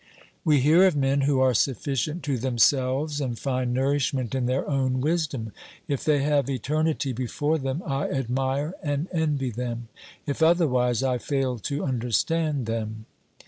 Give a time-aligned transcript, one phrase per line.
[0.43, 4.99] We hear of men who are sufficient to themselves and find nourishment in their own
[4.99, 5.51] wisdom.
[5.87, 9.89] If they have eternity before them, I admire and envy them;
[10.25, 13.05] if otherwise, I fail to understand them.